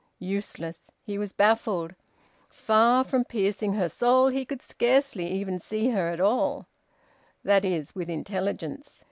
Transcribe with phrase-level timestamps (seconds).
[0.35, 0.89] Useless!
[1.03, 1.93] He was baffled.
[2.49, 6.65] Far from piercing her soul, he could scarcely even see her at all;
[7.43, 8.99] that is, with intelligence.